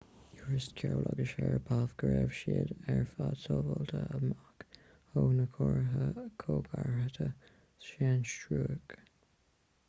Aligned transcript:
thuairisc 0.37 0.69
chiao 0.77 1.01
agus 1.09 1.33
sharipov 1.33 1.91
go 2.03 2.07
raibh 2.13 2.33
siad 2.37 2.71
ar 2.93 3.03
fhad 3.11 3.37
sábháilte 3.41 4.01
amach 4.21 4.65
ó 5.21 5.27
na 5.35 5.47
ceartaitheoirí 5.59 6.27
coigeartaithe 6.45 7.29
sainstiúrach 7.91 8.99